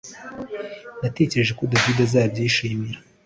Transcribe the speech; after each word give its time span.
Natekereje 1.01 1.53
ko 1.59 1.63
David 1.71 1.97
azabyishimira 2.05 2.97